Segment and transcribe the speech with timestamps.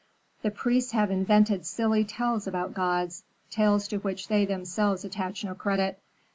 [0.41, 5.53] "The priests have invented silly tales about gods, tales to which they themselves attach no
[5.53, 5.99] credit.